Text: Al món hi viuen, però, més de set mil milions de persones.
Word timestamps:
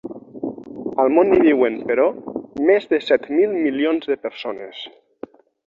Al 1.03 1.11
món 1.15 1.29
hi 1.35 1.37
viuen, 1.43 1.77
però, 1.91 2.07
més 2.71 2.89
de 2.95 3.01
set 3.11 3.29
mil 3.37 3.55
milions 3.67 4.11
de 4.13 4.21
persones. 4.27 4.85